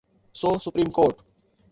So 0.39 0.49
supreme 0.65 0.89
court. 0.97 1.15